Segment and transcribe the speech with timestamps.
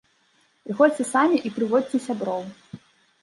[0.69, 2.41] Прыходзьце самі і прыводзьце сяброў!